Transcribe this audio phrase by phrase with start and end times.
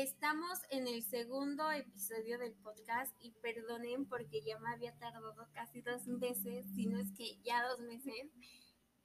[0.00, 5.82] Estamos en el segundo episodio del podcast y perdonen porque ya me había tardado casi
[5.82, 8.30] dos meses, si no es que ya dos meses,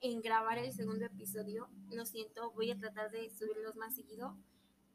[0.02, 1.68] en grabar el segundo episodio.
[1.90, 4.38] Lo siento, voy a tratar de subirlos más seguido.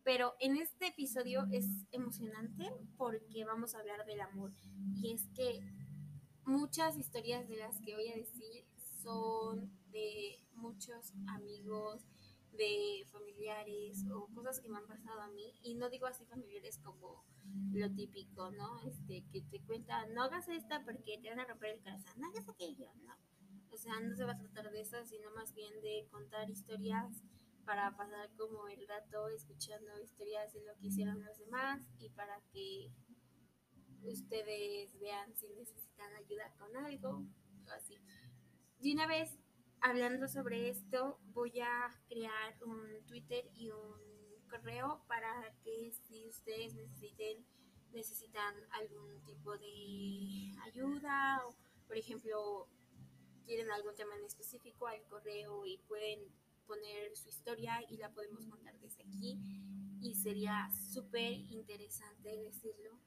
[0.04, 4.52] Pero en este episodio es emocionante porque vamos a hablar del amor.
[4.94, 5.58] Y es que
[6.44, 8.64] muchas historias de las que voy a decir
[9.02, 12.04] son de muchos amigos,
[12.52, 16.78] de familiares o cosas que me han pasado a mí y no digo así familiares
[16.82, 17.24] como
[17.72, 18.80] lo típico, ¿no?
[18.80, 22.28] Este, que te cuentan, no hagas esta porque te van a romper el corazón, no
[22.28, 23.14] hagas aquello, ¿no?
[23.70, 27.22] O sea, no se va a tratar de eso, sino más bien de contar historias
[27.64, 32.40] para pasar como el rato escuchando historias de lo que hicieron los demás y para
[32.52, 32.90] que
[34.02, 37.24] ustedes vean si necesitan ayuda con algo
[37.66, 37.98] o así.
[38.80, 39.38] Y una vez
[39.80, 44.08] hablando sobre esto, voy a crear un Twitter y un
[44.48, 47.44] correo para que si ustedes necesiten
[47.92, 51.54] necesitan algún tipo de ayuda o
[51.86, 52.68] por ejemplo
[53.46, 56.20] quieren algún tema en específico al correo y pueden
[56.66, 59.38] poner su historia y la podemos contar desde aquí
[60.02, 62.98] y sería súper interesante decirlo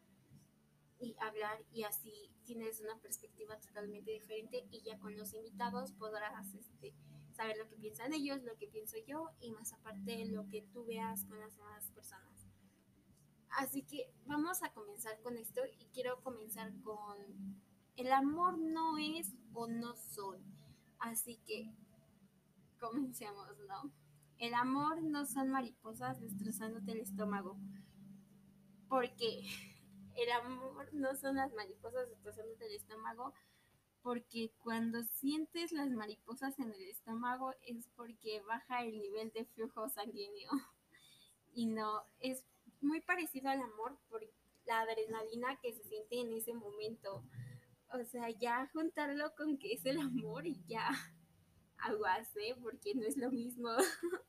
[1.02, 6.54] y hablar y así tienes una perspectiva totalmente diferente y ya con los invitados podrás
[6.54, 6.94] este,
[7.34, 10.86] saber lo que piensan ellos, lo que pienso yo y más aparte lo que tú
[10.86, 12.48] veas con las demás personas.
[13.50, 17.18] Así que vamos a comenzar con esto y quiero comenzar con
[17.98, 20.40] el amor no es o no son.
[21.00, 21.74] Así que
[22.80, 23.92] comencemos, ¿no?
[24.38, 27.58] El amor no son mariposas destrozándote el estómago.
[28.88, 29.44] Porque
[30.16, 33.34] el amor no son las mariposas destrozándote el estómago,
[34.02, 39.90] porque cuando sientes las mariposas en el estómago es porque baja el nivel de flujo
[39.90, 40.52] sanguíneo.
[41.54, 42.46] Y no, es
[42.80, 44.26] muy parecido al amor por
[44.66, 47.26] la adrenalina que se siente en ese momento.
[47.94, 50.90] O sea, ya juntarlo con que es el amor y ya
[51.78, 53.70] aguase, porque no es lo mismo.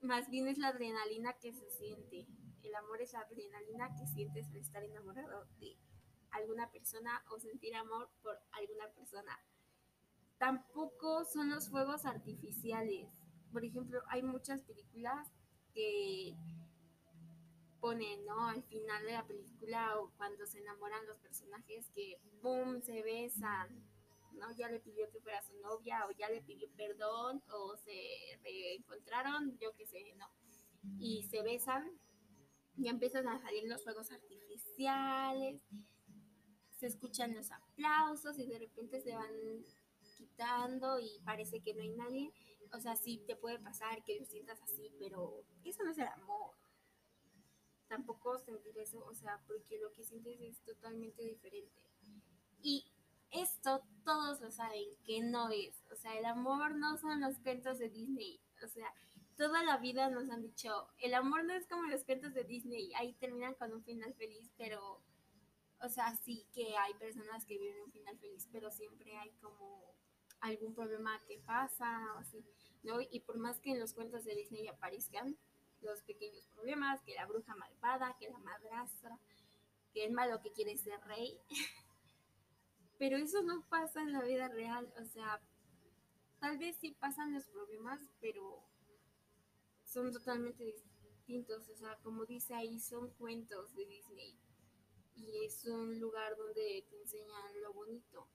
[0.00, 2.28] Más bien es la adrenalina que se siente.
[2.68, 5.78] El amor es la adrenalina que sientes al estar enamorado de
[6.32, 9.42] alguna persona o sentir amor por alguna persona.
[10.36, 13.08] Tampoco son los fuegos artificiales.
[13.52, 15.32] Por ejemplo, hay muchas películas
[15.72, 16.36] que
[17.80, 18.48] ponen, ¿no?
[18.48, 23.82] Al final de la película o cuando se enamoran los personajes que, ¡boom!, se besan,
[24.34, 24.52] ¿no?
[24.52, 29.56] Ya le pidió que fuera su novia o ya le pidió perdón o se reencontraron,
[29.58, 30.26] yo qué sé, ¿no?
[30.98, 31.98] Y se besan
[32.78, 35.60] ya empiezan a salir los fuegos artificiales,
[36.78, 39.64] se escuchan los aplausos y de repente se van
[40.16, 42.32] quitando y parece que no hay nadie.
[42.72, 46.06] O sea, sí te puede pasar que lo sientas así, pero eso no es el
[46.06, 46.54] amor.
[47.88, 51.80] Tampoco sentir eso, o sea, porque lo que sientes es totalmente diferente.
[52.62, 52.84] Y
[53.30, 55.82] esto todos lo saben que no es.
[55.90, 58.40] O sea, el amor no son los cuentos de Disney.
[58.62, 58.92] O sea,
[59.38, 62.92] toda la vida nos han dicho, el amor no es como los cuentos de Disney,
[62.96, 65.00] ahí terminan con un final feliz, pero,
[65.80, 69.94] o sea, sí que hay personas que viven un final feliz, pero siempre hay como
[70.40, 72.44] algún problema que pasa, o así,
[72.82, 73.00] ¿no?
[73.00, 75.38] Y por más que en los cuentos de Disney aparezcan
[75.82, 79.20] los pequeños problemas, que la bruja malvada, que la madrastra,
[79.94, 81.40] que el malo que quiere ser rey,
[82.98, 85.40] pero eso no pasa en la vida real, o sea,
[86.40, 88.64] tal vez sí pasan los problemas, pero
[89.88, 91.68] son totalmente distintos.
[91.68, 94.38] O sea, como dice ahí, son cuentos de Disney.
[95.16, 98.28] Y es un lugar donde te enseñan lo bonito.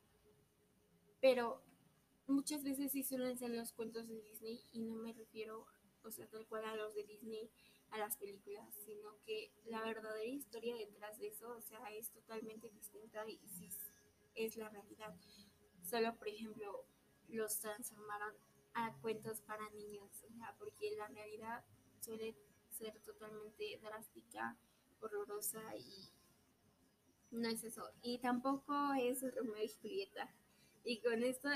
[1.21, 1.61] Pero
[2.27, 5.65] muchas veces sí suelen ser los cuentos de Disney y no me refiero,
[6.03, 7.49] o sea, tal cual a los de Disney,
[7.91, 12.69] a las películas, sino que la verdadera historia detrás de eso, o sea, es totalmente
[12.69, 13.69] distinta y sí
[14.35, 15.15] es la realidad.
[15.83, 16.85] Solo, por ejemplo,
[17.29, 18.33] los transformaron
[18.73, 21.63] a cuentos para niños, o sea, porque la realidad
[21.99, 22.35] suele
[22.69, 24.57] ser totalmente drástica,
[24.99, 26.09] horrorosa y
[27.31, 27.89] no es eso.
[28.01, 30.33] Y tampoco es Romeo y Julieta.
[30.83, 31.49] Y con esto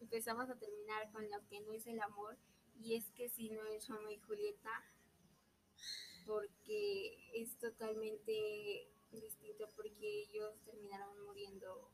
[0.00, 2.36] empezamos a terminar con lo que no es el amor.
[2.78, 4.84] Y es que si no es Romeo y Julieta,
[6.26, 11.90] porque es totalmente distinto, porque ellos terminaron muriendo,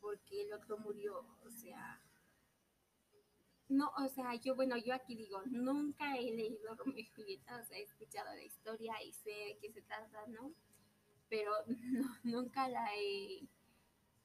[0.00, 2.00] porque el otro murió, o sea,
[3.70, 7.64] no, o sea, yo, bueno, yo aquí digo, nunca he leído Romeo y Julieta, o
[7.64, 10.52] sea, he escuchado la historia y sé de qué se trata, ¿no?
[11.28, 11.52] Pero
[12.24, 13.46] nunca la he,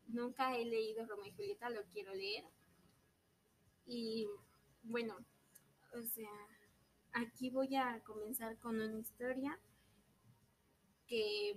[0.07, 2.43] nunca he leído Romeo y Julieta, lo quiero leer.
[3.85, 4.27] Y
[4.81, 5.15] bueno,
[5.93, 6.31] o sea,
[7.13, 9.59] aquí voy a comenzar con una historia
[11.07, 11.53] que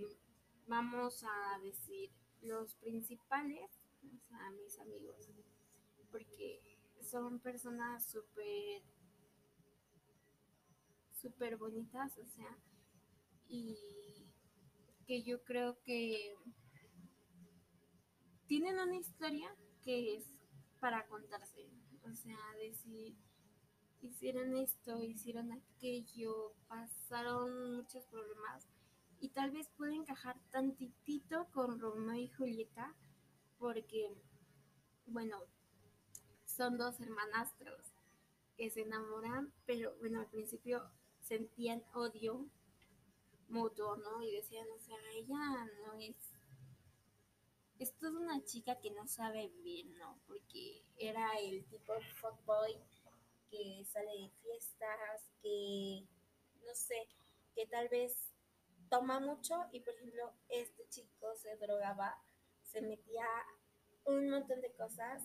[0.67, 5.27] vamos a decir los principales, o sea, mis amigos,
[6.11, 6.68] porque
[7.09, 8.81] son personas súper,
[11.11, 12.57] súper bonitas, o sea,
[13.47, 13.75] y
[15.07, 16.35] que yo creo que
[18.47, 20.25] tienen una historia que es
[20.79, 21.67] para contarse,
[22.03, 23.15] o sea, decir,
[24.01, 28.67] hicieron esto, hicieron aquello, pasaron muchos problemas
[29.19, 32.95] y tal vez puede encajar tantitito con Romeo y Julieta
[33.57, 34.13] porque,
[35.07, 35.43] bueno,
[36.59, 37.79] son dos hermanastros
[38.57, 40.91] que se enamoran, pero bueno, al principio
[41.21, 42.49] sentían odio
[43.47, 44.21] mutuo, ¿no?
[44.21, 46.17] Y decían, o sea, ella no es...
[47.79, 50.19] Esto es una chica que no sabe vivir, ¿no?
[50.27, 52.75] Porque era el tipo fuckboy
[53.49, 56.05] que sale de fiestas, que,
[56.67, 57.07] no sé,
[57.55, 58.33] que tal vez
[58.89, 62.21] toma mucho y, por ejemplo, este chico se drogaba,
[62.63, 63.25] se metía
[64.03, 65.23] un montón de cosas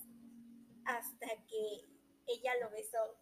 [0.87, 1.85] hasta que
[2.27, 3.19] ella lo besó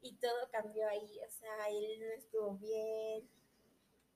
[0.00, 3.28] y todo cambió ahí, o sea, él no estuvo bien,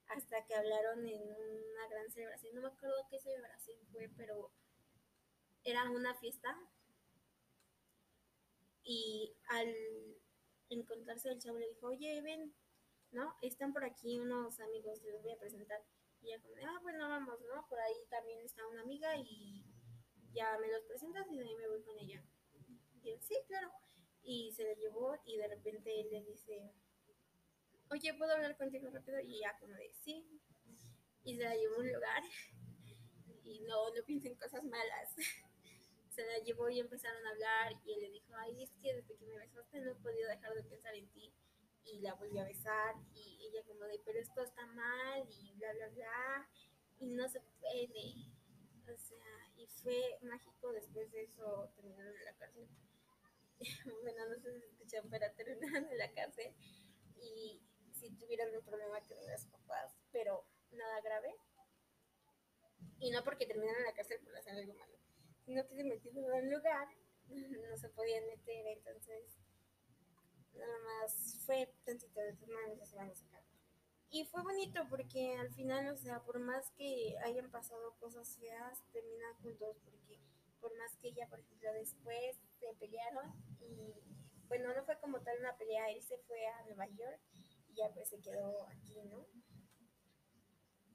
[0.08, 4.50] hasta que hablaron en una gran celebración, no me acuerdo qué celebración fue, pero
[5.64, 6.58] era una fiesta
[8.84, 9.74] y al
[10.70, 12.54] encontrarse el chavo le dijo, oye, ven,
[13.12, 13.34] ¿no?
[13.42, 15.82] Están por aquí unos amigos, te los voy a presentar.
[16.22, 17.66] Y ella como, ah, bueno, vamos, ¿no?
[17.68, 19.64] Por ahí también está una amiga y
[20.32, 22.22] ya me los presentas y de ahí me voy con ella.
[23.02, 23.70] Y él, sí, claro.
[24.22, 26.72] Y se la llevó y de repente él le dice,
[27.90, 29.20] oye, ¿puedo hablar contigo rápido?
[29.20, 30.26] Y ella como de, sí.
[31.24, 32.22] Y se la llevó a un lugar
[33.44, 35.14] y no, no piensen cosas malas.
[36.10, 39.16] se la llevó y empezaron a hablar y él le dijo, ay, es que desde
[39.16, 41.32] que me besaste no he podido dejar de pensar en ti.
[41.84, 45.72] Y la volvió a besar y ella como de, pero esto está mal y bla,
[45.74, 46.48] bla, bla.
[46.98, 48.32] Y no se puede.
[48.92, 52.68] O sea, y fue mágico después de eso terminaron en la cárcel.
[54.02, 56.54] bueno, no sé si escuchan, terminaron en la cárcel.
[57.16, 57.60] Y
[57.92, 61.34] si tuvieron un problema con las papás, pero nada grave.
[63.00, 64.98] Y no porque terminaron en la cárcel por hacer algo malo
[65.48, 66.88] sino que se metieron en un lugar,
[67.70, 69.38] no se podían meter, entonces
[70.52, 73.42] nada más fue tantito de tus manos se van a sacar.
[74.10, 78.82] Y fue bonito porque al final, o sea, por más que hayan pasado cosas feas,
[78.92, 80.20] terminan juntos porque
[80.60, 83.94] por más que ella, por ejemplo, después se pelearon y
[84.48, 87.20] bueno, no fue como tal una pelea, él se fue a Nueva York
[87.68, 89.26] y ya pues se quedó aquí, ¿no?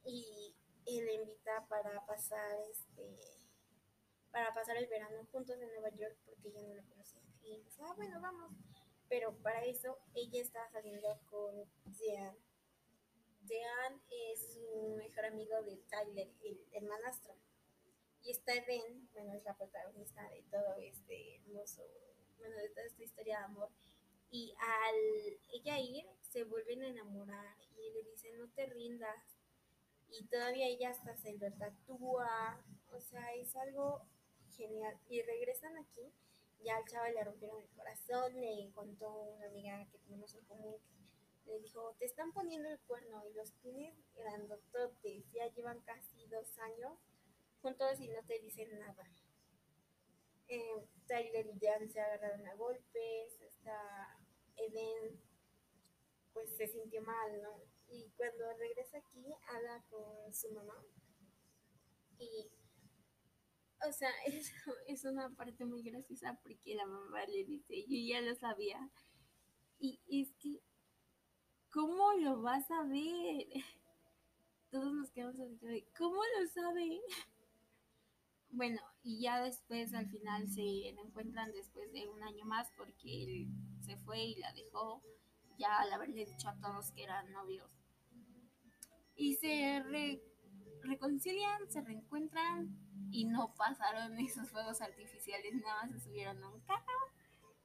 [0.05, 0.55] Y
[0.85, 3.43] él le invita para pasar este
[4.31, 7.21] para pasar el verano juntos en Nueva York porque ella no lo conocía.
[7.43, 8.51] Y dice, ah, bueno, vamos.
[9.07, 12.35] Pero para eso ella estaba saliendo con Dean.
[13.41, 17.35] Dean es un mejor amigo de Tyler, el hermanastro.
[18.23, 21.83] Y está Ben, bueno, es la protagonista de todo este hermoso,
[22.37, 23.69] bueno, de toda esta historia de amor.
[24.31, 29.37] Y al ella ir, se vuelven a enamorar y le dicen, no te rindas.
[30.09, 32.63] Y todavía ella hasta se lo tatúa.
[32.93, 34.05] O sea, es algo
[34.55, 34.97] genial.
[35.09, 36.13] Y regresan aquí,
[36.63, 40.77] ya al chaval le rompieron el corazón, le contó una amiga que tenemos en común,
[41.45, 46.57] le dijo, te están poniendo el cuerno y los tienes grandototes, ya llevan casi dos
[46.59, 46.97] años
[47.63, 49.09] juntos y no te dicen nada.
[50.47, 54.19] Eh, Tyler y Jan se agarraron a golpes, está
[54.57, 55.19] Eden
[56.33, 57.63] pues se sintió mal, ¿no?
[57.87, 60.83] Y cuando regresa aquí, habla con su mamá
[62.17, 62.51] y
[63.87, 68.21] o sea, eso es una parte muy graciosa porque la mamá le dice, yo ya
[68.21, 68.89] lo sabía.
[69.79, 70.61] Y es que,
[71.69, 73.47] ¿cómo lo vas a ver?
[74.71, 77.01] Todos nos quedamos así, ¿cómo lo sabe?
[78.55, 83.47] Bueno, y ya después al final se encuentran después de un año más porque él
[83.81, 85.01] se fue y la dejó
[85.57, 87.71] ya al haberle dicho a todos que eran novios.
[89.15, 89.83] Y se
[90.83, 92.77] reconcilian, se reencuentran
[93.09, 97.11] y no pasaron esos fuegos artificiales, nada más se subieron a un carro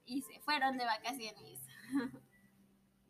[0.07, 1.61] y se fueron de vacaciones.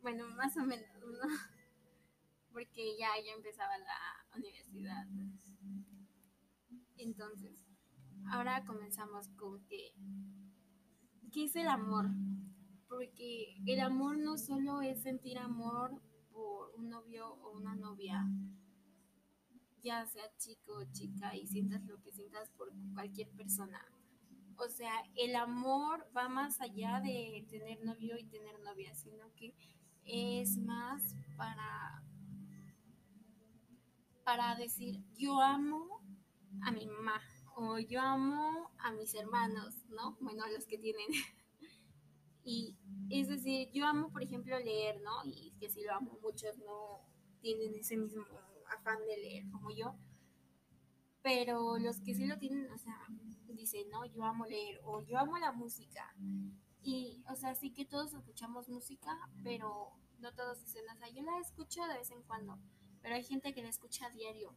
[0.01, 1.17] bueno, más o menos, ¿no?
[2.51, 5.07] Porque ya, ya empezaba la universidad.
[6.97, 7.68] Entonces,
[8.27, 9.93] ahora comenzamos con que,
[11.31, 12.07] ¿qué es el amor?
[12.87, 18.25] Porque el amor no solo es sentir amor por un novio o una novia,
[19.81, 23.79] ya sea chico o chica, y sientas lo que sientas por cualquier persona.
[24.57, 29.53] O sea, el amor va más allá de tener novio y tener novia, sino que
[30.05, 32.03] es más para
[34.23, 36.03] para decir yo amo
[36.61, 37.19] a mi mamá
[37.61, 40.15] o yo amo a mis hermanos, ¿no?
[40.21, 41.07] Bueno, a los que tienen.
[42.43, 42.77] y
[43.09, 45.25] es decir, yo amo, por ejemplo, leer, ¿no?
[45.25, 47.01] Y que si lo amo, muchos no
[47.41, 48.23] tienen ese mismo
[48.77, 49.93] afán de leer como yo.
[51.21, 52.97] Pero los que sí lo tienen, o sea,
[53.47, 56.15] dicen, no, yo amo leer o yo amo la música.
[56.81, 61.23] Y, o sea, sí que todos escuchamos música, pero no todos dicen, o sea, yo
[61.23, 62.57] la escucho de vez en cuando,
[63.01, 64.55] pero hay gente que la escucha a diario.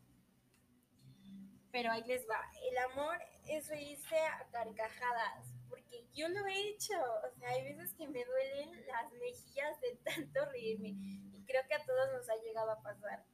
[1.72, 6.94] Pero ahí les va, el amor es reírse a carcajadas, porque yo lo he hecho,
[7.26, 11.74] o sea, hay veces que me duelen las mejillas de tanto reírme, y creo que
[11.74, 13.24] a todos nos ha llegado a pasar.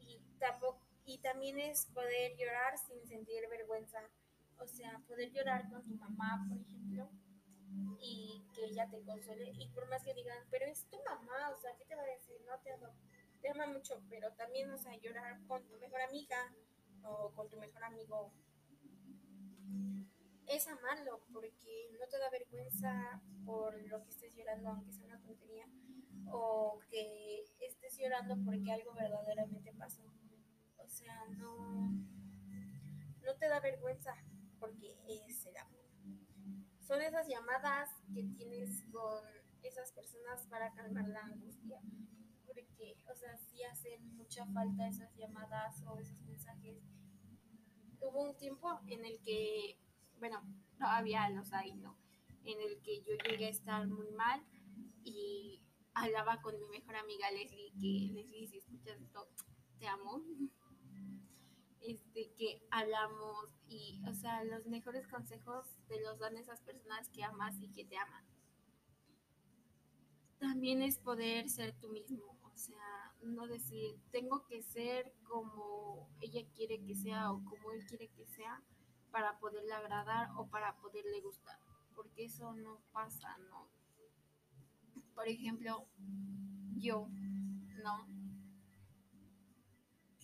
[0.00, 4.00] Y tampoco y también es poder llorar sin sentir vergüenza.
[4.58, 7.08] O sea, poder llorar con tu mamá, por ejemplo,
[8.00, 9.52] y que ella te consuele.
[9.52, 12.06] Y por más que digan, pero es tu mamá, o sea, ¿qué te va a
[12.06, 12.36] decir?
[12.44, 12.90] No te ama,
[13.40, 16.52] te ama mucho, pero también, o sea, llorar con tu mejor amiga
[17.06, 18.32] o con tu mejor amigo
[20.46, 25.20] es amarlo porque no te da vergüenza por lo que estés llorando, aunque sea una
[25.20, 25.66] tontería,
[26.30, 30.02] o que estés llorando porque algo verdaderamente pasó.
[30.78, 31.90] O sea, no,
[33.24, 34.14] no te da vergüenza
[34.58, 35.76] porque es el amor.
[36.80, 39.24] Son esas llamadas que tienes con
[39.62, 41.80] esas personas para calmar la angustia.
[42.46, 46.78] Porque, o sea, sí hacen mucha falta esas llamadas o esos mensajes.
[48.00, 49.78] Hubo un tiempo en el que,
[50.18, 50.42] bueno,
[50.78, 51.96] todavía los hay, ¿no?
[52.44, 54.44] En el que yo llegué a estar muy mal
[55.04, 55.60] y
[55.94, 59.28] hablaba con mi mejor amiga Leslie, que Leslie, si escuchas esto,
[59.78, 60.22] te amo
[61.86, 67.22] este, que hablamos y, o sea, los mejores consejos te los dan esas personas que
[67.22, 68.24] amas y que te aman.
[70.38, 76.42] También es poder ser tú mismo, o sea, no decir, tengo que ser como ella
[76.54, 78.62] quiere que sea o como él quiere que sea
[79.10, 81.58] para poderle agradar o para poderle gustar,
[81.94, 83.68] porque eso no pasa, ¿no?
[85.14, 85.86] Por ejemplo,
[86.76, 87.08] yo,
[87.82, 88.06] ¿no?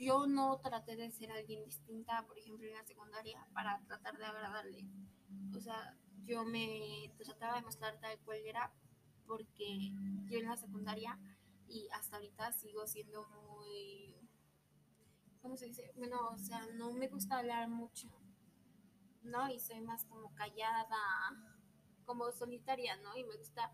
[0.02, 4.24] yo no traté de ser alguien distinta, por ejemplo, en la secundaria, para tratar de
[4.24, 4.84] agradarle.
[5.56, 8.72] O sea, yo me trataba de mostrar tal cual era,
[9.26, 9.92] porque
[10.24, 11.18] yo en la secundaria
[11.72, 14.14] y hasta ahorita sigo siendo muy,
[15.40, 15.90] ¿cómo se dice?
[15.96, 18.08] Bueno, o sea, no me gusta hablar mucho,
[19.22, 19.48] ¿no?
[19.48, 20.86] Y soy más como callada,
[22.04, 23.16] como solitaria, ¿no?
[23.16, 23.72] Y me gusta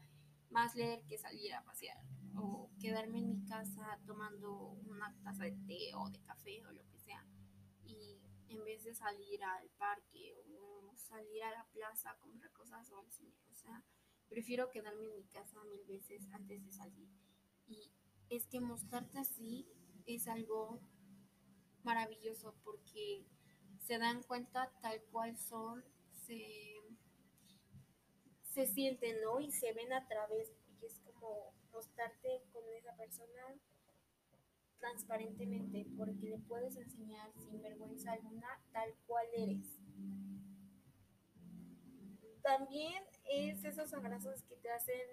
[0.50, 1.98] más leer que salir a pasear
[2.36, 6.86] o quedarme en mi casa tomando una taza de té o de café o lo
[6.88, 7.26] que sea.
[7.84, 12.90] Y en vez de salir al parque o salir a la plaza a comprar cosas
[12.92, 13.82] o al cine, o sea,
[14.28, 17.08] prefiero quedarme en mi casa mil veces antes de salir.
[17.68, 17.90] Y
[18.30, 19.66] es que mostrarte así
[20.06, 20.80] es algo
[21.82, 23.24] maravilloso porque
[23.84, 25.84] se dan cuenta tal cual son,
[26.26, 26.42] se,
[28.42, 29.40] se sienten, ¿no?
[29.40, 33.54] Y se ven a través, y es como mostrarte con esa persona
[34.78, 39.66] transparentemente porque le puedes enseñar sin vergüenza alguna tal cual eres.
[42.42, 45.06] También es esos abrazos que te hacen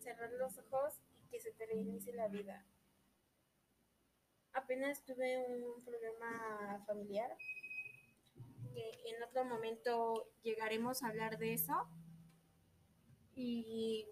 [0.00, 1.00] cerrar los ojos
[1.34, 2.64] que se te reinicie la vida.
[4.52, 7.36] Apenas tuve un problema familiar
[8.76, 11.72] en otro momento llegaremos a hablar de eso
[13.34, 14.06] y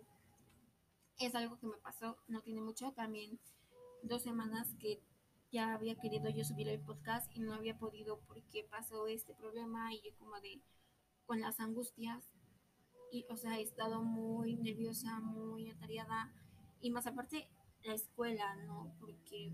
[1.19, 3.39] es algo que me pasó, no tiene mucho, también
[4.03, 5.01] dos semanas que
[5.51, 9.93] ya había querido yo subir el podcast y no había podido porque pasó este problema
[9.93, 10.63] y yo como de
[11.27, 12.25] con las angustias
[13.13, 16.33] y o sea he estado muy nerviosa, muy atareada
[16.83, 17.49] y más aparte
[17.85, 18.95] la escuela, ¿no?
[19.01, 19.51] Porque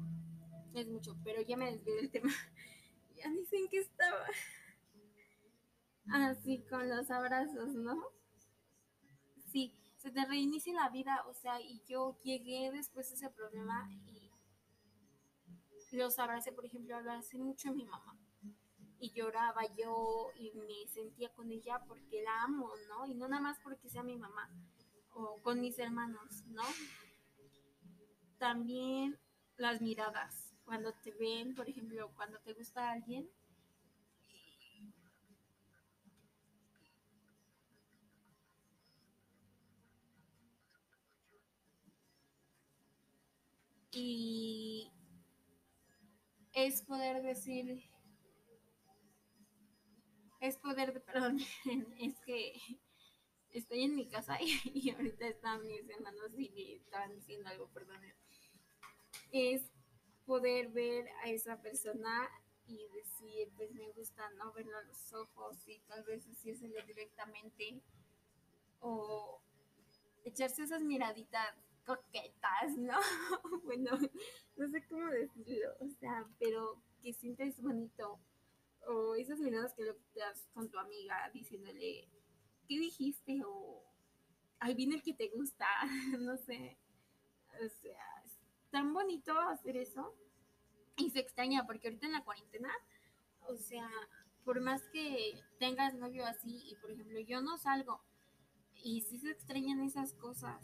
[0.74, 2.32] es mucho, pero ya me desvié del tema.
[3.16, 4.26] ya dicen que estaba
[6.10, 8.02] así con los abrazos, ¿no?
[9.52, 13.88] Sí, se te reinicia la vida, o sea, y yo llegué después de ese problema
[14.06, 14.30] y
[15.92, 18.18] los abracé, por ejemplo, abracé mucho a mi mamá
[19.00, 23.06] y lloraba yo y me sentía con ella porque la amo, ¿no?
[23.06, 24.50] Y no nada más porque sea mi mamá
[25.12, 26.62] o con mis hermanos, ¿no?
[28.38, 29.18] También
[29.56, 33.28] las miradas, cuando te ven, por ejemplo, cuando te gusta alguien,
[43.90, 44.92] y
[46.52, 47.82] es poder decir,
[50.40, 51.38] es poder, perdón,
[51.98, 52.60] es que
[53.50, 58.00] estoy en mi casa y, ahorita están mis hermanos y estaban diciendo algo, perdón.
[59.32, 59.70] Es
[60.26, 62.28] poder ver a esa persona
[62.66, 67.80] y decir, pues me gusta no verlo a los ojos y tal vez decírselo directamente
[68.80, 69.40] o
[70.24, 71.54] echarse esas miraditas
[71.86, 72.98] coquetas, ¿no?
[73.64, 73.92] bueno,
[74.56, 78.20] no sé cómo decirlo, o sea, pero que sientes bonito.
[78.86, 82.08] O esas miradas que lo das con tu amiga diciéndole,
[82.68, 83.42] ¿qué dijiste?
[83.46, 83.82] O,
[84.60, 85.66] ahí viene el que te gusta,
[86.20, 86.78] no sé.
[87.64, 88.17] O sea,
[88.70, 90.14] tan bonito hacer eso.
[90.96, 92.72] Y se extraña, porque ahorita en la cuarentena,
[93.42, 93.88] o sea,
[94.44, 98.00] por más que tengas novio así, y por ejemplo, yo no salgo,
[98.74, 100.60] y sí se extrañan esas cosas.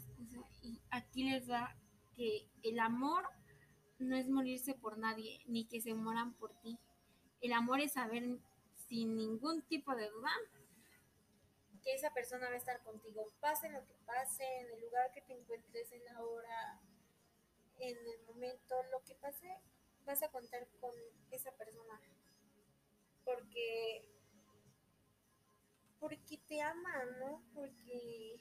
[0.61, 1.77] Y aquí les da
[2.15, 3.23] que el amor
[3.99, 6.77] no es morirse por nadie, ni que se mueran por ti.
[7.41, 8.39] El amor es saber
[8.89, 10.31] sin ningún tipo de duda
[11.83, 15.21] que esa persona va a estar contigo, pase lo que pase, en el lugar que
[15.21, 16.81] te encuentres, en la hora,
[18.91, 19.47] lo que pase,
[20.05, 20.93] vas a contar con
[21.31, 21.99] esa persona.
[23.23, 24.05] Porque
[25.99, 27.41] porque te ama, ¿no?
[27.53, 28.39] Porque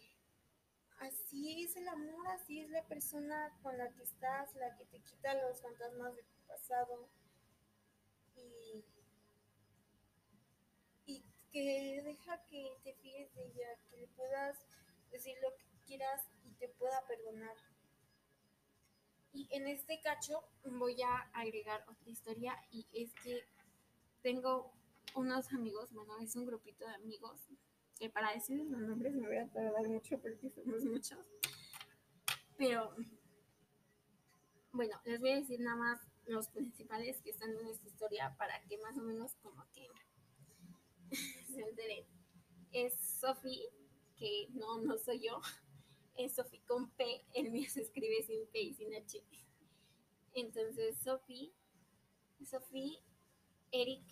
[0.99, 5.01] así es el amor, así es la persona con la que estás, la que te
[5.01, 7.09] quita los fantasmas de tu pasado
[8.37, 8.85] y,
[11.07, 14.59] y que deja que te fíes de ella, que le puedas
[15.11, 17.57] decir lo que quieras y te pueda perdonar.
[19.35, 23.43] Y en este cacho voy a agregar otra historia y es que
[24.23, 24.73] tengo
[25.17, 27.41] unos amigos, bueno, es un grupito de amigos,
[27.99, 31.19] que para decirles los nombres me voy a tardar mucho porque somos muchos.
[32.57, 32.95] Pero,
[34.73, 38.61] bueno, les voy a decir nada más los principales que están en esta historia para
[38.63, 39.89] que más o menos como que
[41.53, 42.07] se enteren.
[42.71, 43.69] Es Sophie,
[44.17, 45.41] que no, no soy yo.
[46.17, 49.23] Es Sophie con P, el mío se escribe sin P y sin H.
[50.35, 51.53] Entonces, Sophie,
[52.45, 53.03] Sophie,
[53.73, 54.05] Eric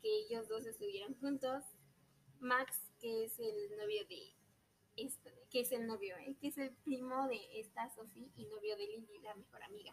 [0.00, 1.64] que ellos dos estuvieron juntos.
[2.40, 4.34] Max, que es el novio de
[4.96, 6.36] esta, que es el novio, ¿eh?
[6.40, 9.92] que es el primo de esta Sophie y novio de Lily, la mejor amiga.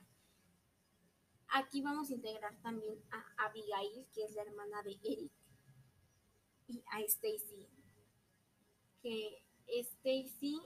[1.48, 5.32] Aquí vamos a integrar también a Abigail, que es la hermana de Eric,
[6.68, 7.68] y a Stacy,
[9.02, 10.60] que Stacy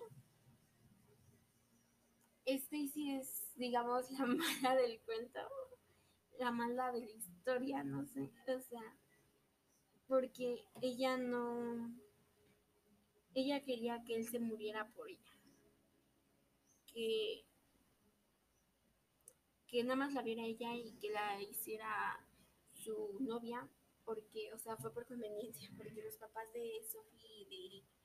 [2.56, 5.40] Stacy es, digamos, la mala del cuento,
[6.40, 8.98] la mala de la historia, no sé, o sea,
[10.08, 11.94] porque ella no,
[13.34, 15.34] ella quería que él se muriera por ella,
[16.88, 17.46] que,
[19.68, 22.26] que nada más la viera ella y que la hiciera
[22.72, 23.68] su novia,
[24.06, 28.00] porque, o sea, fue por conveniencia, porque los papás de Sophie y de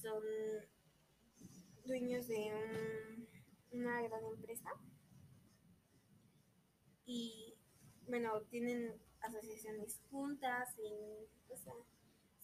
[0.00, 0.22] son
[1.84, 2.50] dueños de
[3.72, 4.70] una gran empresa
[7.04, 7.54] y
[8.06, 10.76] bueno, tienen asociaciones juntas,
[11.48, 11.74] o sea,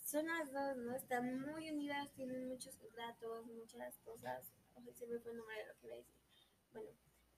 [0.08, 0.94] son las dos, ¿no?
[0.94, 4.50] Están muy unidas, tienen muchos contratos, muchas cosas.
[4.74, 6.14] O se me fue el nombre de lo que iba a decir.
[6.72, 6.90] Bueno,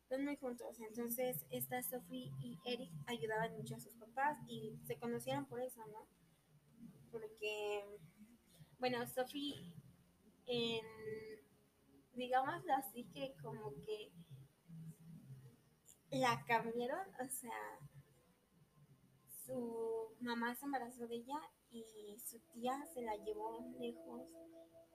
[0.02, 0.78] están muy juntos.
[0.80, 5.84] Entonces, esta Sophie y Eric ayudaban mucho a sus papás y se conocieron por eso,
[5.86, 6.06] ¿no?
[7.10, 7.84] Porque,
[8.78, 9.74] bueno, Sophie,
[10.46, 10.84] en,
[12.14, 14.12] digámoslo así, que como que
[16.10, 17.78] la cambiaron, o sea,
[19.46, 21.84] su mamá se embarazó de ella y
[22.18, 24.28] su tía se la llevó lejos,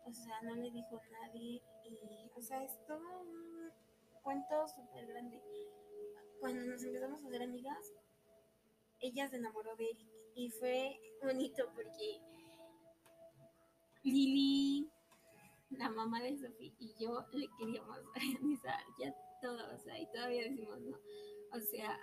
[0.05, 3.71] o sea, no le dijo nadie y, o sea, es todo un
[4.21, 5.41] cuento súper grande.
[6.39, 7.93] Cuando nos empezamos a hacer amigas,
[8.99, 12.21] ella se enamoró de Eric y fue bonito porque
[14.03, 14.91] Lili,
[15.69, 20.43] la mamá de Sofía y yo le queríamos organizar ya todo, o sea, y todavía
[20.43, 20.97] decimos, ¿no?
[21.51, 21.97] O sea,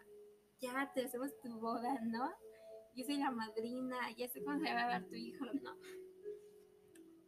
[0.60, 2.30] ya te hacemos tu boda, ¿no?
[2.94, 5.76] Yo soy la madrina, ya sé cómo se va a dar tu hijo, ¿no?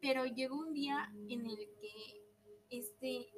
[0.00, 2.22] Pero llegó un día en el que
[2.70, 3.28] este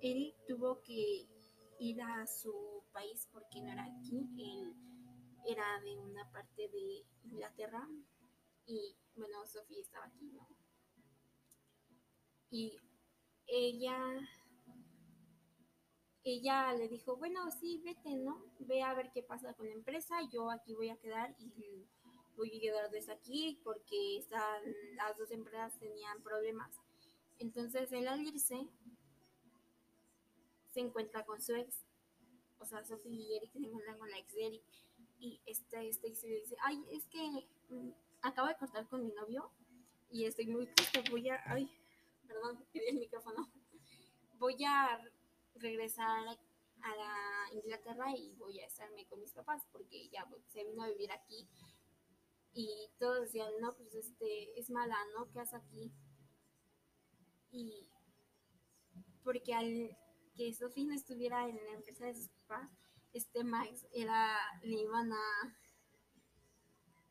[0.00, 1.26] él tuvo que
[1.80, 4.74] ir a su país porque no era aquí, él
[5.46, 7.88] era de una parte de Inglaterra
[8.66, 10.46] y bueno, Sofía estaba aquí, ¿no?
[12.50, 12.78] Y
[13.46, 13.96] ella
[16.24, 18.44] ella le dijo, bueno, sí, vete, ¿no?
[18.58, 21.86] Ve a ver qué pasa con la empresa, yo aquí voy a quedar y
[22.36, 24.62] voy a quedar desde aquí porque están,
[24.94, 26.70] las dos empresas tenían problemas.
[27.38, 28.68] Entonces él al irse
[30.70, 31.84] se encuentra con su ex,
[32.58, 34.62] o sea, Sofía y Eric se encuentran con la ex de Eric
[35.18, 37.90] y este, este dice, ay, es que mm,
[38.22, 39.50] acabo de cortar con mi novio
[40.10, 41.70] y estoy muy triste, voy a, ay,
[42.28, 43.50] perdón, el micrófono,
[44.34, 45.00] voy a
[45.54, 46.38] regresar
[46.82, 50.88] a la Inglaterra y voy a estarme con mis papás porque ya se vino a
[50.88, 51.48] vivir aquí
[52.52, 55.30] y todos decían, no, pues este es mala, ¿no?
[55.30, 55.92] ¿Qué hace aquí?
[57.50, 57.88] Y
[59.24, 59.96] porque al
[60.36, 62.70] que Sofía no estuviera en la empresa de sus papás,
[63.12, 65.56] este Max era, le iban a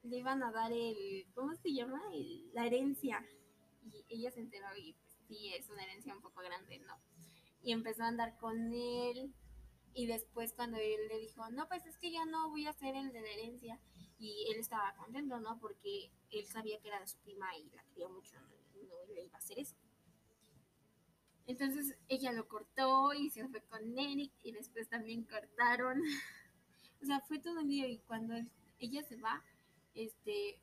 [0.04, 2.02] le iban a dar el, ¿cómo se llama?
[2.54, 3.26] la herencia.
[3.84, 4.96] Y ella se enteró y
[5.28, 6.98] sí, es una herencia un poco grande, ¿no?
[7.62, 9.34] Y empezó a andar con él.
[9.94, 12.96] Y después cuando él le dijo, no, pues es que ya no voy a ser
[12.96, 13.80] el de la herencia.
[14.20, 15.60] Y él estaba contento, ¿no?
[15.60, 19.36] Porque él sabía que era de su prima y la quería mucho, no, le iba
[19.36, 19.76] a hacer eso.
[21.46, 26.02] Entonces ella lo cortó y se fue con Eric y después también cortaron.
[27.02, 28.36] o sea, fue todo un día y cuando
[28.80, 29.44] ella se va,
[29.94, 30.60] este,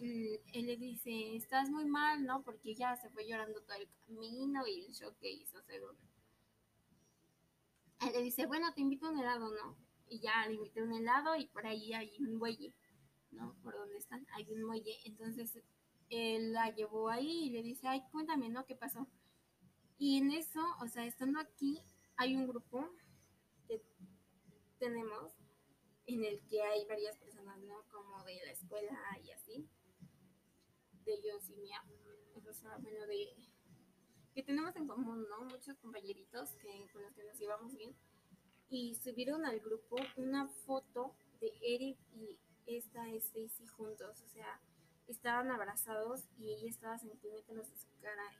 [0.00, 2.42] él le dice, estás muy mal, ¿no?
[2.42, 5.96] Porque ella se fue llorando todo el camino y el shock que hizo según.
[8.00, 9.76] Él le dice, bueno, te invito a un helado, ¿no?
[10.08, 12.74] Y ya le invité un helado y por ahí hay un muelle,
[13.30, 13.56] ¿no?
[13.62, 14.98] Por donde están, hay un muelle.
[15.04, 15.58] Entonces
[16.10, 18.66] él la llevó ahí y le dice, ay, cuéntame, ¿no?
[18.66, 19.08] ¿Qué pasó?
[19.98, 21.80] Y en eso, o sea, estando aquí,
[22.16, 22.90] hay un grupo
[23.66, 23.82] que
[24.78, 25.32] tenemos
[26.06, 27.82] en el que hay varias personas, ¿no?
[27.90, 29.68] Como de la escuela y así,
[31.06, 31.82] de ellos y mía.
[32.34, 33.34] O sea, bueno, de
[34.34, 35.44] que tenemos en común, ¿no?
[35.46, 37.96] Muchos compañeritos que, con los que nos llevamos bien.
[38.68, 44.20] Y subieron al grupo una foto de Eric y esta Stacy juntos.
[44.20, 44.60] O sea,
[45.06, 48.30] estaban abrazados y ella estaba centímetros de su cara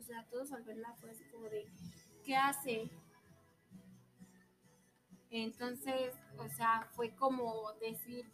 [0.00, 1.66] o sea, todos al verla fue así como de,
[2.24, 2.90] ¿qué hace?
[5.30, 8.24] Entonces, o sea, fue como decir,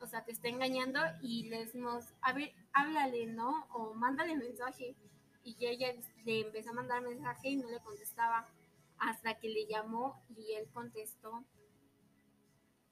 [0.00, 3.66] o sea, te está engañando y le decimos, a ver, háblale, ¿no?
[3.72, 4.96] O mándale mensaje.
[5.44, 8.46] Y ella le empezó a mandar mensaje y no le contestaba
[8.98, 11.44] hasta que le llamó y él contestó.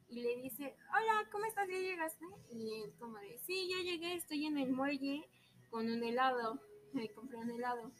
[0.08, 1.68] Y le dice, hola, ¿cómo estás?
[1.68, 2.24] ¿Ya llegaste?
[2.50, 5.28] Y él como de, sí, ya llegué, estoy en el muelle
[5.70, 6.60] con un helado.
[6.92, 7.92] Me compré un helado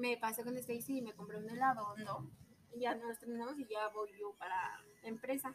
[0.00, 2.30] me pasé con Stacy y me compré un helado, ¿no?
[2.76, 5.54] Ya nos terminamos y ya voy yo para la empresa.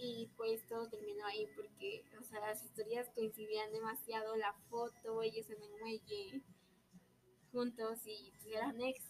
[0.00, 5.50] Y pues todo terminó ahí porque, o sea, las historias coincidían demasiado, la foto, ellos
[5.50, 6.42] en el muelle,
[7.50, 9.04] juntos y pues eran ex.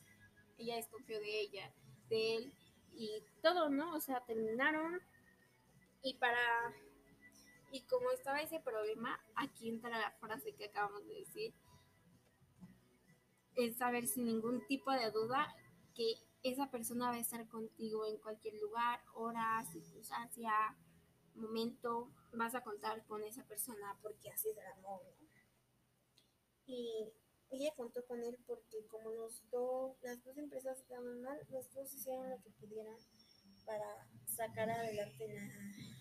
[0.57, 1.73] Ella desconfió de ella,
[2.09, 2.53] de él
[2.95, 3.95] y todo, ¿no?
[3.95, 5.01] O sea, terminaron
[6.03, 6.75] y para...
[7.71, 11.55] Y como estaba ese problema, aquí entra la frase que acabamos de decir,
[13.57, 15.55] es saber sin ningún tipo de duda
[15.95, 20.53] que esa persona va a estar contigo en cualquier lugar, hora, circunstancia,
[21.35, 25.03] momento, vas a contar con esa persona porque así es el amor,
[26.67, 27.13] Y
[27.51, 31.93] ella contó con él porque como los dos, las dos empresas estaban mal, los dos
[31.95, 32.99] hicieron lo que pudieran
[33.65, 35.29] para sacar adelante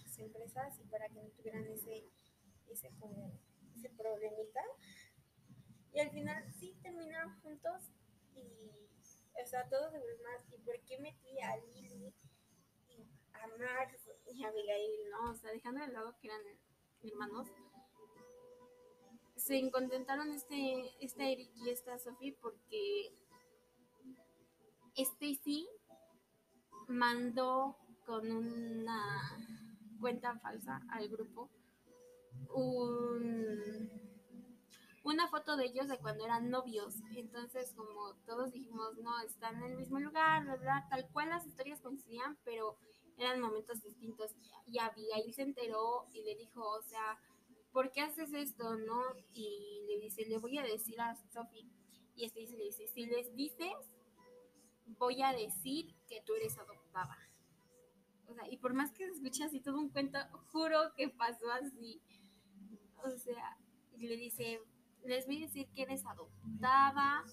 [0.04, 2.06] las empresas y para que no tuvieran ese,
[2.70, 3.40] ese como,
[3.76, 4.62] ese problemita.
[5.94, 7.92] Y al final sí terminaron juntos
[8.36, 8.87] y,
[9.44, 10.42] o sea, todos de más.
[10.52, 12.14] ¿Y por qué metí a Lily
[12.90, 13.02] y
[13.34, 15.32] a Max y a Abigail, no?
[15.32, 16.42] O sea, dejando de lado que eran
[17.04, 17.48] hermanos.
[19.36, 23.14] Se contentaron este, este Eric y esta Sophie porque
[24.96, 25.70] Stacy
[26.88, 29.38] mandó con una
[30.00, 31.50] cuenta falsa al grupo
[32.54, 34.07] un
[35.08, 36.96] una foto de ellos de cuando eran novios.
[37.16, 40.84] Entonces, como todos dijimos, no, están en el mismo lugar, ¿verdad?
[40.90, 42.78] Tal cual las historias coincidían, pero
[43.18, 44.36] eran momentos distintos.
[44.66, 47.18] Y Abigail se enteró y le dijo, o sea,
[47.72, 49.02] ¿por qué haces esto, no?
[49.32, 51.70] Y le dice, le voy a decir a Sophie.
[52.16, 53.78] Y este dice, le dice, si les dices,
[55.00, 57.18] voy a decir que tú eres adoptada.
[58.28, 60.20] O sea, y por más que se escuche así todo un cuento,
[60.52, 62.02] juro que pasó así.
[63.06, 63.58] O sea,
[63.98, 64.60] le dice,
[65.08, 67.24] les voy a decir que eres adoptada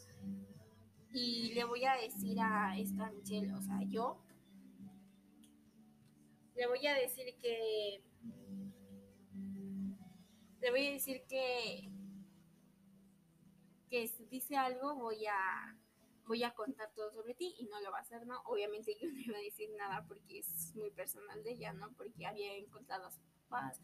[1.13, 4.21] y le voy a decir a esta Michelle, o sea, yo,
[6.55, 8.03] le voy a decir que,
[10.61, 11.91] le voy a decir que,
[13.91, 15.77] que si dice algo voy a,
[16.27, 18.41] voy a contar todo sobre ti y no lo va a hacer, ¿no?
[18.45, 21.93] Obviamente yo no iba a decir nada porque es muy personal de ella, ¿no?
[21.93, 23.81] Porque había encontrado a sus papás,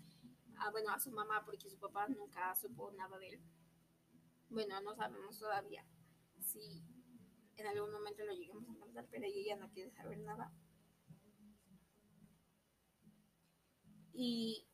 [0.59, 3.41] a, bueno, a su mamá porque su papá nunca supo nada de él.
[4.51, 5.85] Bueno, no sabemos todavía
[6.41, 6.83] si
[7.57, 10.53] en algún momento lo lleguemos a encontrar, pero ella no quiere saber nada.
[14.13, 14.67] Y,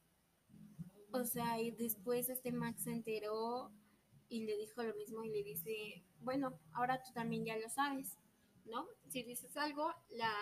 [1.12, 3.70] o sea, y después este Max se enteró
[4.28, 8.16] y le dijo lo mismo y le dice, bueno, ahora tú también ya lo sabes.
[8.66, 8.88] ¿no?
[9.08, 10.32] Si dices algo, la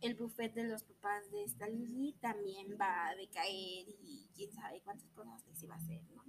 [0.00, 4.80] el buffet de los papás de esta Lily también va a decaer y quién sabe
[4.80, 6.24] cuántas cosas les iba a hacer, ¿no?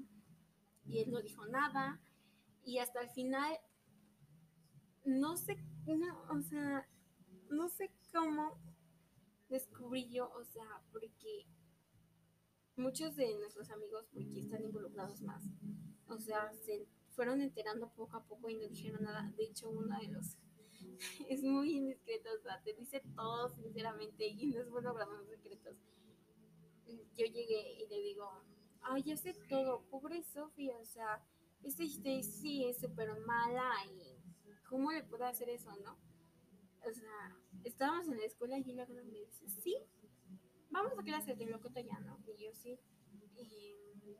[0.91, 2.01] Y él no dijo nada
[2.63, 3.57] y hasta el final
[5.05, 6.87] no sé, no, o sea,
[7.49, 8.59] no sé cómo
[9.49, 11.47] descubrí yo, o sea, porque
[12.75, 15.43] muchos de nuestros amigos, porque están involucrados más,
[16.07, 19.31] o sea, se fueron enterando poco a poco y no dijeron nada.
[19.37, 20.37] De hecho, uno de los
[21.29, 25.77] es muy indiscreto, o sea, te dice todo sinceramente y no es bueno guardar secretos.
[27.15, 28.43] Yo llegué y le digo,
[28.83, 31.21] ay, ya sé todo, pobre Sofía, o sea,
[31.63, 34.17] esta Stacy es súper mala y
[34.69, 35.97] ¿cómo le puedo hacer eso, no?
[36.87, 39.77] O sea, estábamos en la escuela y luego me dice, sí,
[40.71, 42.17] vamos a clase de loco ya, ¿no?
[42.27, 42.79] Y yo sí.
[43.35, 43.75] Y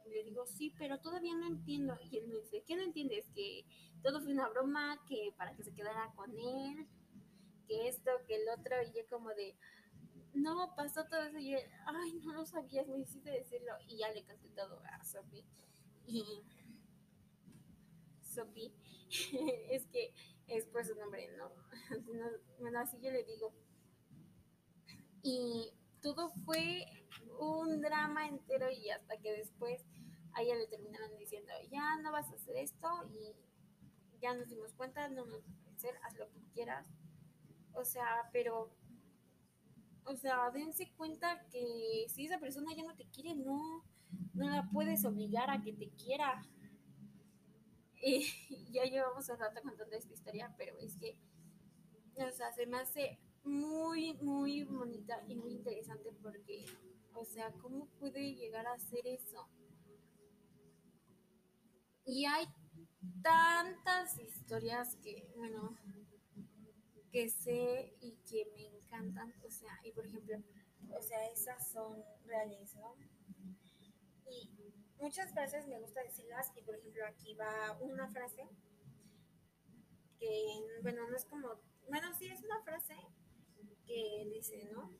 [0.10, 1.98] le digo, sí, pero todavía no entiendo.
[2.12, 3.30] Y él me dice, ¿qué no entiendes?
[3.34, 3.66] Que
[4.04, 6.88] todo fue una broma, que para que se quedara con él,
[7.68, 8.76] que esto, que el otro.
[8.84, 9.56] Y yo como de,
[10.34, 11.38] no, pasó todo eso.
[11.38, 13.74] Y él, ay, no lo sabías, me hiciste decirlo.
[13.88, 15.46] Y ya le conté todo a Sophie.
[16.06, 16.24] Y
[18.22, 18.74] Sophie,
[19.70, 20.14] es que
[20.48, 21.52] es por su nombre, ¿no?
[22.60, 23.54] Bueno, así yo le digo.
[25.24, 26.86] Y todo fue
[27.40, 29.86] un drama entero y hasta que después
[30.34, 33.36] a ella le terminaron diciendo, ya no vas a hacer esto y
[34.20, 36.88] ya nos dimos cuenta, no nos vas a hacer, haz lo que quieras.
[37.74, 38.72] O sea, pero,
[40.06, 43.84] o sea, dense cuenta que si esa persona ya no te quiere, no,
[44.34, 46.42] no la puedes obligar a que te quiera.
[48.04, 51.20] Y ya llevamos un rato contando esta historia, pero es que,
[52.16, 56.66] o sea, se me hace muy, muy bonita y muy interesante porque,
[57.14, 59.48] o sea, ¿cómo puede llegar a hacer eso?
[62.06, 62.46] Y hay
[63.22, 65.78] tantas historias que, bueno,
[67.12, 70.38] que sé y que me encantan, o sea, y por ejemplo,
[70.90, 72.96] o sea, esas son reales, ¿no?
[74.30, 74.52] Y
[75.00, 78.48] muchas frases me gusta decirlas y por ejemplo aquí va una frase
[80.20, 82.96] que, bueno, no es como, bueno, sí es una frase
[83.86, 84.92] que dice, ¿no?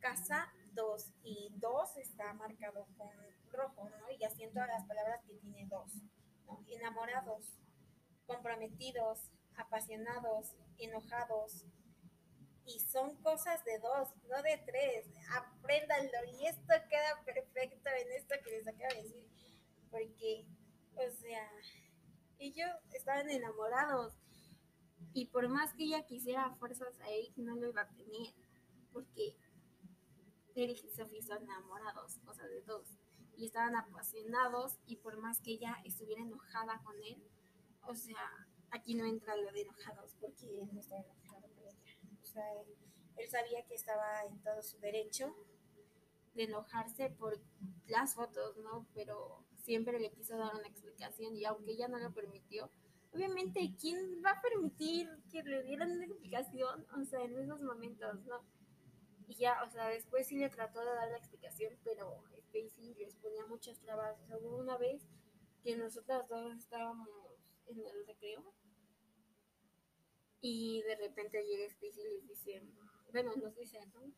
[0.00, 3.10] Casa 2 y 2 está marcado con
[3.50, 4.10] rojo, ¿no?
[4.18, 5.92] Y así en todas las palabras que tiene dos,
[6.46, 6.64] ¿no?
[6.68, 7.58] Enamorados,
[8.26, 11.66] comprometidos, apasionados, enojados.
[12.68, 15.06] Y son cosas de dos, no de tres.
[15.34, 16.18] Apréndanlo.
[16.38, 19.26] Y esto queda perfecto en esto que les acabo de decir.
[19.90, 20.46] Porque,
[20.94, 21.50] o sea,
[22.38, 24.12] ellos estaban enamorados
[25.14, 28.34] y por más que ella quisiera fuerzas a Eric, no lo iba a tener.
[28.92, 29.34] Porque
[30.54, 32.98] Eric y Sophie están enamorados, o sea, de dos.
[33.36, 37.22] Y estaban apasionados y por más que ella estuviera enojada con él,
[37.82, 41.27] o sea, aquí no entra lo de enojados porque él no estaba enojado
[43.16, 45.34] él sabía que estaba en todo su derecho
[46.34, 47.38] de enojarse por
[47.86, 48.86] las fotos, ¿no?
[48.94, 52.70] Pero siempre le quiso dar una explicación y aunque ella no lo permitió,
[53.12, 56.86] obviamente, ¿quién va a permitir que le dieran una explicación?
[56.96, 58.44] O sea, en esos momentos, ¿no?
[59.26, 63.14] Y ya, o sea, después sí le trató de dar la explicación, pero Stacy les
[63.16, 64.18] ponía muchas trabas.
[64.22, 65.06] O sea, hubo una vez
[65.62, 67.08] que nosotras dos estábamos
[67.66, 68.54] en el recreo
[70.40, 72.62] y de repente llega Stacy y les dice,
[73.12, 74.12] bueno, nos dice, ¿no?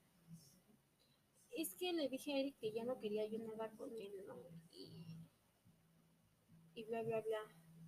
[1.50, 4.36] Es que le dije a Eric que ya no quería yo nada con él, ¿no?
[4.72, 4.92] Y,
[6.74, 7.40] y bla, bla, bla.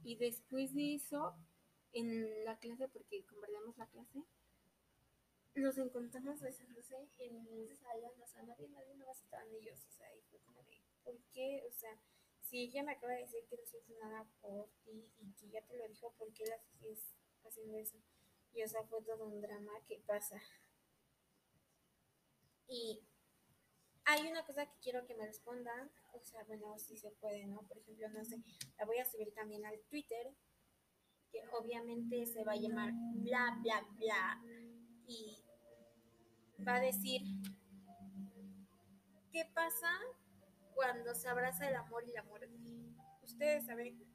[0.02, 1.34] Y después de eso,
[1.92, 4.24] en la clase, porque convertimos la clase,
[5.54, 10.14] nos encontramos besándose en el salón, o sea, nadie, nadie más estaban ellos, o sea,
[10.16, 11.62] y fue como de, ¿por qué?
[11.68, 11.98] O sea,
[12.40, 15.62] si ella me acaba de decir que no siente nada por ti y que ya
[15.62, 17.14] te lo dijo, ¿por qué la sigues
[17.44, 17.98] haciendo eso?
[18.54, 20.40] Y o sea, fue todo un drama que pasa.
[22.68, 23.02] Y
[24.04, 27.62] hay una cosa que quiero que me respondan, o sea, bueno, si se puede, ¿no?
[27.62, 28.42] Por ejemplo, no sé,
[28.78, 30.34] la voy a subir también al Twitter,
[31.30, 34.42] que obviamente se va a llamar bla, bla, bla,
[35.06, 35.42] y
[36.66, 37.22] va a decir,
[39.32, 39.90] ¿qué pasa
[40.74, 42.50] cuando se abraza el amor y la muerte?
[43.22, 44.11] Ustedes saben,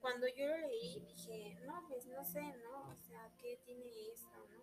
[0.00, 2.90] cuando yo lo leí dije, no, pues no sé, ¿no?
[2.90, 4.58] O sea, ¿qué tiene eso, no?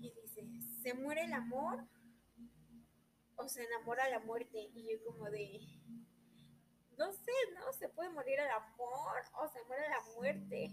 [0.00, 0.44] y dice,
[0.82, 1.86] ¿se muere el amor
[3.36, 4.70] o se enamora la muerte?
[4.74, 5.60] Y yo como de,
[6.96, 7.72] no sé, ¿no?
[7.72, 10.70] Se puede morir el amor o se muere la muerte.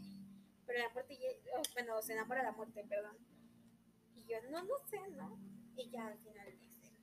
[0.66, 1.18] Pero la muerte,
[1.58, 3.18] oh, bueno, se enamora la muerte, perdón.
[4.16, 5.40] Y yo, no, no sé, ¿no?
[5.76, 6.96] Y ya al final dice,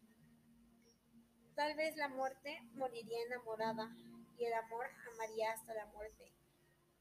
[1.55, 3.95] tal vez la muerte moriría enamorada
[4.39, 6.33] y el amor amaría hasta la muerte.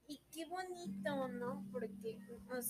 [0.06, 1.66] Y qué bonito, ¿no?
[1.72, 2.18] Porque,
[2.50, 2.62] o